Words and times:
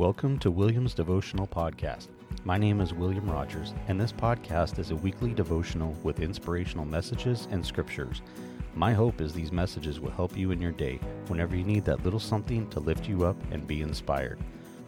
Welcome 0.00 0.38
to 0.38 0.50
William's 0.50 0.94
Devotional 0.94 1.46
Podcast. 1.46 2.08
My 2.44 2.56
name 2.56 2.80
is 2.80 2.94
William 2.94 3.30
Rogers, 3.30 3.74
and 3.86 4.00
this 4.00 4.12
podcast 4.12 4.78
is 4.78 4.92
a 4.92 4.96
weekly 4.96 5.34
devotional 5.34 5.94
with 6.02 6.20
inspirational 6.20 6.86
messages 6.86 7.48
and 7.50 7.62
scriptures. 7.62 8.22
My 8.74 8.94
hope 8.94 9.20
is 9.20 9.34
these 9.34 9.52
messages 9.52 10.00
will 10.00 10.10
help 10.10 10.38
you 10.38 10.52
in 10.52 10.58
your 10.62 10.72
day 10.72 10.98
whenever 11.26 11.54
you 11.54 11.64
need 11.64 11.84
that 11.84 12.02
little 12.02 12.18
something 12.18 12.66
to 12.70 12.80
lift 12.80 13.10
you 13.10 13.26
up 13.26 13.36
and 13.50 13.66
be 13.66 13.82
inspired. 13.82 14.38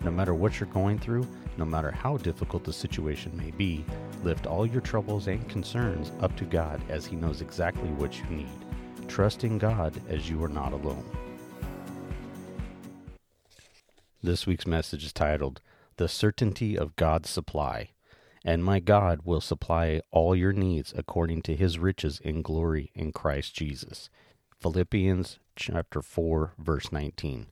No 0.02 0.10
matter 0.10 0.32
what 0.32 0.58
you're 0.58 0.68
going 0.70 0.98
through, 0.98 1.28
no 1.58 1.66
matter 1.66 1.90
how 1.90 2.16
difficult 2.16 2.64
the 2.64 2.72
situation 2.72 3.36
may 3.36 3.50
be, 3.50 3.84
lift 4.22 4.46
all 4.46 4.64
your 4.64 4.80
troubles 4.80 5.26
and 5.26 5.46
concerns 5.46 6.10
up 6.22 6.34
to 6.38 6.46
God 6.46 6.80
as 6.88 7.04
He 7.04 7.16
knows 7.16 7.42
exactly 7.42 7.90
what 7.90 8.18
you 8.18 8.24
need. 8.34 9.08
Trust 9.08 9.44
in 9.44 9.58
God 9.58 9.92
as 10.08 10.30
you 10.30 10.42
are 10.42 10.48
not 10.48 10.72
alone. 10.72 11.04
This 14.24 14.46
week's 14.46 14.68
message 14.68 15.02
is 15.04 15.12
titled, 15.12 15.60
The 15.96 16.06
Certainty 16.06 16.78
of 16.78 16.94
God's 16.94 17.28
Supply. 17.28 17.88
And 18.44 18.62
my 18.62 18.78
God 18.78 19.22
will 19.24 19.40
supply 19.40 20.00
all 20.12 20.36
your 20.36 20.52
needs 20.52 20.94
according 20.96 21.42
to 21.42 21.56
his 21.56 21.80
riches 21.80 22.20
in 22.20 22.40
glory 22.40 22.92
in 22.94 23.10
Christ 23.10 23.52
Jesus. 23.52 24.10
Philippians 24.60 25.40
chapter 25.56 26.00
4 26.00 26.52
verse 26.56 26.92
19. 26.92 27.46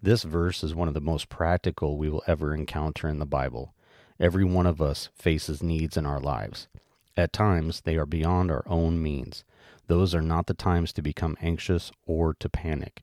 This 0.00 0.22
verse 0.22 0.62
is 0.62 0.72
one 0.72 0.86
of 0.86 0.94
the 0.94 1.00
most 1.00 1.28
practical 1.28 1.98
we 1.98 2.08
will 2.08 2.22
ever 2.28 2.54
encounter 2.54 3.08
in 3.08 3.18
the 3.18 3.26
Bible. 3.26 3.74
Every 4.20 4.44
one 4.44 4.66
of 4.66 4.80
us 4.80 5.08
faces 5.16 5.64
needs 5.64 5.96
in 5.96 6.06
our 6.06 6.20
lives. 6.20 6.68
At 7.16 7.32
times, 7.32 7.80
they 7.80 7.96
are 7.96 8.06
beyond 8.06 8.52
our 8.52 8.62
own 8.68 9.02
means. 9.02 9.42
Those 9.88 10.14
are 10.14 10.22
not 10.22 10.46
the 10.46 10.54
times 10.54 10.92
to 10.92 11.02
become 11.02 11.36
anxious 11.42 11.90
or 12.06 12.34
to 12.34 12.48
panic, 12.48 13.02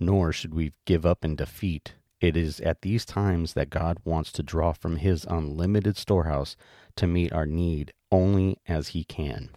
nor 0.00 0.32
should 0.32 0.54
we 0.54 0.72
give 0.86 1.06
up 1.06 1.24
in 1.24 1.36
defeat 1.36 1.94
it 2.22 2.36
is 2.36 2.60
at 2.60 2.82
these 2.82 3.04
times 3.04 3.54
that 3.54 3.68
God 3.68 3.98
wants 4.04 4.30
to 4.32 4.44
draw 4.44 4.72
from 4.72 4.96
His 4.96 5.26
unlimited 5.28 5.96
storehouse 5.96 6.56
to 6.94 7.08
meet 7.08 7.32
our 7.32 7.46
need 7.46 7.92
only 8.12 8.58
as 8.68 8.88
He 8.88 9.02
can. 9.02 9.50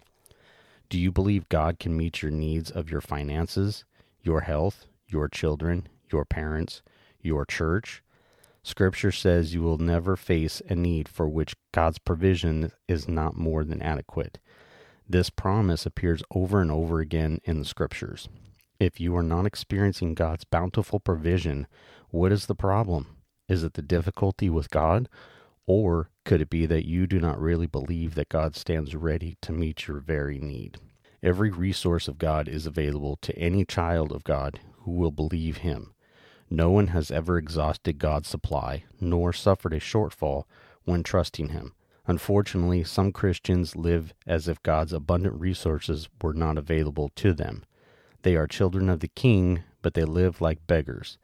Do 0.89 0.99
you 0.99 1.11
believe 1.11 1.47
God 1.47 1.77
can 1.80 1.95
meet 1.95 2.23
your 2.23 2.31
needs 2.31 2.71
of 2.71 2.89
your 2.89 3.02
finances, 3.02 3.86
your 4.23 4.41
health, 4.41 4.88
your 5.08 5.27
children, 5.27 5.88
your 6.11 6.25
parents, 6.25 6.81
your 7.21 7.45
church? 7.45 8.02
Scripture 8.63 9.11
says 9.11 9.53
you 9.53 9.61
will 9.61 9.77
never 9.77 10.16
face 10.16 10.59
a 10.67 10.73
need 10.73 11.08
for 11.08 11.30
which 11.30 11.55
God's 11.71 11.99
provision 11.99 12.71
is 12.88 13.08
not 13.08 13.38
more 13.38 13.63
than 13.63 13.80
adequate. 13.80 14.39
This 15.08 15.30
promise 15.30 15.86
appears 15.86 16.23
over 16.33 16.61
and 16.61 16.71
over 16.71 16.99
again 16.99 17.39
in 17.43 17.59
the 17.59 17.66
Scriptures. 17.66 18.27
If 18.80 19.00
you 19.00 19.16
are 19.16 19.23
not 19.23 19.45
experiencing 19.45 20.16
God's 20.16 20.44
bountiful 20.44 21.00
provision, 21.00 21.66
what 22.09 22.34
is 22.34 22.48
the 22.48 22.56
problem? 22.56 23.08
Is 23.48 23.64
it 23.64 23.73
the 23.73 23.82
difficulty 23.82 24.50
with 24.50 24.70
God? 24.70 25.08
Or 25.66 26.09
could 26.26 26.42
it 26.42 26.50
be 26.50 26.66
that 26.66 26.86
you 26.86 27.08
do 27.08 27.20
not 27.20 27.40
really 27.40 27.67
believe 27.67 28.16
that 28.16 28.28
God 28.28 28.56
stands 28.56 28.94
ready 28.94 29.38
to 29.42 29.54
meet 29.54 29.88
your 29.88 30.00
very 30.00 30.40
need? 30.40 30.78
Every 31.23 31.52
resource 31.52 32.09
of 32.09 32.17
God 32.17 32.50
is 32.50 32.66
available 32.66 33.17
to 33.22 33.38
any 33.38 33.64
child 33.64 34.12
of 34.12 34.26
God 34.26 34.59
who 34.80 34.92
will 34.92 35.12
believe 35.12 35.58
Him. 35.58 35.94
No 36.50 36.70
one 36.70 36.88
has 36.88 37.12
ever 37.12 37.38
exhausted 37.38 37.98
God's 37.98 38.28
supply, 38.28 38.84
nor 39.00 39.32
suffered 39.32 39.73
a 39.73 39.80
shortfall 39.80 40.44
when 40.84 41.02
trusting 41.02 41.50
Him. 41.50 41.73
Unfortunately, 42.08 42.84
some 42.84 43.14
Christians 43.14 43.76
live 43.76 44.14
as 44.28 44.48
if 44.50 44.62
God's 44.62 44.94
abundant 44.94 45.39
resources 45.39 46.10
were 46.22 46.34
not 46.34 46.58
available 46.58 47.10
to 47.16 47.34
them. 47.34 47.64
They 48.26 48.36
are 48.36 48.48
children 48.48 48.89
of 48.89 49.02
the 49.02 49.08
King, 49.08 49.61
but 49.83 49.94
they 49.94 50.04
live 50.04 50.42
like 50.42 50.66
beggars. 50.66 51.20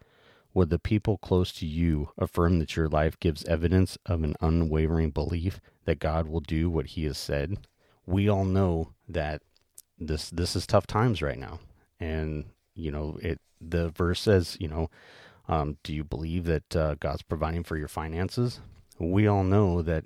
Would 0.54 0.70
the 0.70 0.78
people 0.78 1.18
close 1.18 1.52
to 1.54 1.66
you 1.66 2.12
affirm 2.16 2.60
that 2.60 2.76
your 2.76 2.88
life 2.88 3.20
gives 3.20 3.44
evidence 3.46 3.98
of 4.06 4.22
an 4.22 4.36
unwavering 4.40 5.10
belief 5.10 5.60
that 5.86 5.98
God 5.98 6.28
will 6.28 6.42
do 6.42 6.70
what 6.70 6.86
he 6.86 7.06
has 7.06 7.18
said? 7.18 7.66
We 8.06 8.30
all 8.30 8.46
know 8.46 8.94
that 9.10 9.42
this 9.98 10.30
this 10.30 10.56
is 10.56 10.68
tough 10.68 10.86
times 10.86 11.24
right 11.24 11.40
now. 11.40 11.60
And 12.00 12.52
you 12.76 12.92
know, 12.92 13.18
it 13.20 13.42
the 13.60 13.90
verse 13.90 14.22
says, 14.22 14.56
you 14.60 14.68
know, 14.68 14.92
um, 15.48 15.80
do 15.82 15.96
you 15.96 16.04
believe 16.04 16.44
that 16.46 16.76
uh, 16.76 16.96
God's 17.00 17.24
providing 17.24 17.64
for 17.64 17.78
your 17.78 17.88
finances? 17.88 18.60
We 19.00 19.26
all 19.26 19.44
know 19.44 19.82
that 19.82 20.06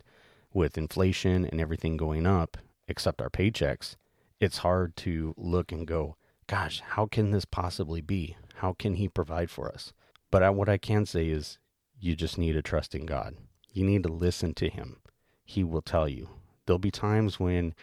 with 0.54 0.78
inflation 0.78 1.44
and 1.44 1.60
everything 1.60 1.98
going 1.98 2.26
up, 2.26 2.56
except 2.88 3.22
our 3.22 3.30
paychecks, 3.30 3.98
it's 4.40 4.60
hard 4.60 4.96
to 4.96 5.34
look 5.36 5.74
and 5.74 5.86
go, 5.86 6.16
gosh, 6.48 6.82
how 6.82 7.06
can 7.06 7.32
this 7.32 7.46
possibly 7.46 8.02
be? 8.02 8.38
How 8.56 8.74
can 8.74 8.96
He 8.96 9.08
provide 9.08 9.50
for 9.50 9.70
us? 9.70 9.94
But 10.32 10.44
I, 10.44 10.50
what 10.50 10.70
I 10.70 10.78
can 10.78 11.06
say 11.06 11.28
is 11.28 11.60
you 12.00 12.16
just 12.16 12.38
need 12.38 12.54
to 12.54 12.62
trust 12.62 12.94
in 12.94 13.06
God. 13.06 13.36
You 13.74 13.84
need 13.84 14.04
to 14.04 14.10
listen 14.10 14.54
to 14.56 14.70
him. 14.70 14.98
He 15.44 15.64
will 15.64 15.82
tell 15.82 16.08
you. 16.08 16.30
There'll 16.66 16.80
be 16.80 16.92
times 16.92 17.40
when 17.40 17.74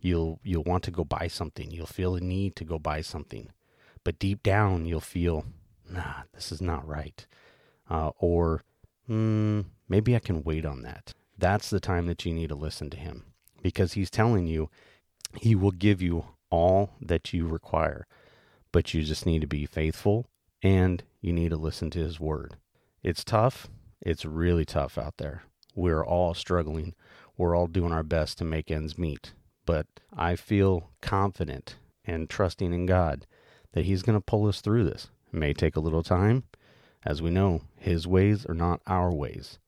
you'll 0.00 0.40
you'll 0.42 0.64
want 0.64 0.84
to 0.84 0.90
go 0.90 1.04
buy 1.04 1.28
something. 1.28 1.70
You'll 1.70 1.86
feel 1.86 2.14
a 2.14 2.20
need 2.20 2.54
to 2.56 2.64
go 2.64 2.78
buy 2.78 3.00
something. 3.00 3.50
But 4.04 4.18
deep 4.18 4.42
down 4.42 4.86
you'll 4.86 5.00
feel, 5.00 5.44
nah, 5.90 6.22
this 6.32 6.52
is 6.52 6.60
not 6.60 6.86
right. 6.86 7.26
Uh, 7.90 8.10
or 8.18 8.62
mm, 9.08 9.64
maybe 9.88 10.14
I 10.14 10.20
can 10.20 10.42
wait 10.42 10.64
on 10.64 10.82
that. 10.82 11.14
That's 11.36 11.70
the 11.70 11.80
time 11.80 12.06
that 12.06 12.24
you 12.24 12.32
need 12.32 12.48
to 12.48 12.54
listen 12.54 12.90
to 12.90 12.96
him 12.96 13.24
because 13.62 13.94
he's 13.94 14.10
telling 14.10 14.46
you 14.46 14.70
he 15.34 15.54
will 15.54 15.72
give 15.72 16.00
you 16.00 16.24
all 16.50 16.90
that 17.00 17.32
you 17.32 17.46
require. 17.46 18.06
But 18.72 18.94
you 18.94 19.02
just 19.02 19.26
need 19.26 19.40
to 19.40 19.46
be 19.46 19.66
faithful 19.66 20.26
and 20.62 21.02
you 21.20 21.32
need 21.32 21.50
to 21.50 21.56
listen 21.56 21.90
to 21.90 21.98
his 22.00 22.20
word. 22.20 22.56
It's 23.02 23.24
tough. 23.24 23.68
It's 24.00 24.24
really 24.24 24.64
tough 24.64 24.98
out 24.98 25.16
there. 25.18 25.42
We're 25.74 26.04
all 26.04 26.34
struggling. 26.34 26.94
We're 27.36 27.56
all 27.56 27.66
doing 27.66 27.92
our 27.92 28.02
best 28.02 28.38
to 28.38 28.44
make 28.44 28.70
ends 28.70 28.98
meet. 28.98 29.32
But 29.64 29.86
I 30.16 30.36
feel 30.36 30.90
confident 31.00 31.76
and 32.04 32.28
trusting 32.28 32.72
in 32.72 32.86
God 32.86 33.26
that 33.72 33.84
he's 33.84 34.02
going 34.02 34.18
to 34.18 34.24
pull 34.24 34.46
us 34.46 34.60
through 34.60 34.84
this. 34.84 35.08
It 35.32 35.36
may 35.36 35.52
take 35.52 35.76
a 35.76 35.80
little 35.80 36.02
time. 36.02 36.44
As 37.04 37.22
we 37.22 37.30
know, 37.30 37.62
his 37.76 38.06
ways 38.06 38.44
are 38.46 38.54
not 38.54 38.80
our 38.86 39.12
ways. 39.12 39.58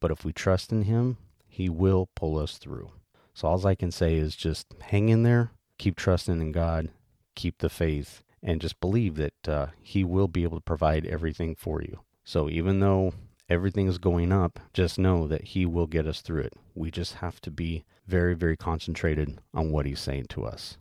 But 0.00 0.10
if 0.10 0.24
we 0.24 0.32
trust 0.32 0.72
in 0.72 0.82
him, 0.82 1.18
he 1.46 1.68
will 1.68 2.08
pull 2.14 2.38
us 2.38 2.56
through. 2.58 2.92
So 3.34 3.48
all 3.48 3.66
I 3.66 3.74
can 3.74 3.90
say 3.90 4.16
is 4.16 4.34
just 4.34 4.66
hang 4.80 5.08
in 5.08 5.22
there, 5.24 5.50
keep 5.80 5.96
trusting 5.96 6.42
in 6.42 6.52
God, 6.52 6.90
keep 7.34 7.58
the 7.58 7.70
faith, 7.70 8.22
and 8.42 8.60
just 8.60 8.80
believe 8.80 9.16
that 9.16 9.48
uh, 9.48 9.66
He 9.80 10.04
will 10.04 10.28
be 10.28 10.42
able 10.42 10.58
to 10.58 10.62
provide 10.62 11.06
everything 11.06 11.54
for 11.54 11.80
you. 11.80 12.00
So 12.22 12.50
even 12.50 12.80
though 12.80 13.14
everything 13.48 13.88
is 13.88 13.96
going 13.96 14.30
up, 14.30 14.60
just 14.74 14.98
know 14.98 15.26
that 15.26 15.42
He 15.42 15.64
will 15.64 15.86
get 15.86 16.06
us 16.06 16.20
through 16.20 16.42
it. 16.42 16.52
We 16.74 16.90
just 16.90 17.14
have 17.14 17.40
to 17.40 17.50
be 17.50 17.84
very, 18.06 18.34
very 18.34 18.58
concentrated 18.58 19.38
on 19.54 19.72
what 19.72 19.86
He's 19.86 20.00
saying 20.00 20.26
to 20.30 20.44
us. 20.44 20.76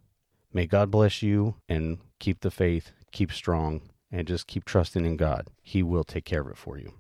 May 0.52 0.68
God 0.68 0.92
bless 0.92 1.24
you 1.24 1.56
and 1.70 2.00
keep 2.20 2.42
the 2.42 2.52
faith, 2.52 2.92
keep 3.14 3.32
strong, 3.32 3.82
and 4.12 4.28
just 4.28 4.48
keep 4.48 4.66
trusting 4.66 5.06
in 5.06 5.16
God. 5.16 5.48
He 5.62 5.82
will 5.82 6.04
take 6.04 6.26
care 6.26 6.42
of 6.42 6.48
it 6.48 6.58
for 6.58 6.78
you. 6.78 6.94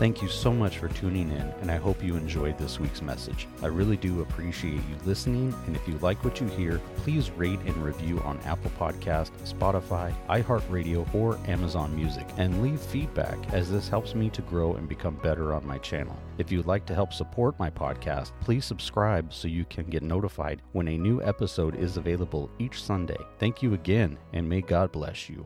Thank 0.00 0.22
you 0.22 0.28
so 0.28 0.50
much 0.50 0.78
for 0.78 0.88
tuning 0.88 1.30
in, 1.30 1.52
and 1.60 1.70
I 1.70 1.76
hope 1.76 2.02
you 2.02 2.16
enjoyed 2.16 2.56
this 2.56 2.80
week's 2.80 3.02
message. 3.02 3.46
I 3.60 3.66
really 3.66 3.98
do 3.98 4.22
appreciate 4.22 4.72
you 4.72 4.96
listening, 5.04 5.54
and 5.66 5.76
if 5.76 5.86
you 5.86 5.98
like 5.98 6.24
what 6.24 6.40
you 6.40 6.46
hear, 6.46 6.80
please 6.96 7.30
rate 7.32 7.60
and 7.66 7.76
review 7.76 8.18
on 8.20 8.40
Apple 8.46 8.72
Podcast, 8.78 9.30
Spotify, 9.44 10.14
iHeartRadio, 10.30 11.14
or 11.14 11.38
Amazon 11.48 11.94
Music, 11.94 12.26
and 12.38 12.62
leave 12.62 12.80
feedback 12.80 13.36
as 13.52 13.70
this 13.70 13.90
helps 13.90 14.14
me 14.14 14.30
to 14.30 14.40
grow 14.40 14.72
and 14.72 14.88
become 14.88 15.16
better 15.16 15.52
on 15.52 15.66
my 15.66 15.76
channel. 15.76 16.18
If 16.38 16.50
you'd 16.50 16.64
like 16.64 16.86
to 16.86 16.94
help 16.94 17.12
support 17.12 17.58
my 17.58 17.68
podcast, 17.68 18.32
please 18.40 18.64
subscribe 18.64 19.34
so 19.34 19.48
you 19.48 19.66
can 19.66 19.84
get 19.84 20.02
notified 20.02 20.62
when 20.72 20.88
a 20.88 20.96
new 20.96 21.22
episode 21.22 21.76
is 21.76 21.98
available 21.98 22.50
each 22.58 22.82
Sunday. 22.82 23.18
Thank 23.38 23.62
you 23.62 23.74
again, 23.74 24.16
and 24.32 24.48
may 24.48 24.62
God 24.62 24.92
bless 24.92 25.28
you. 25.28 25.44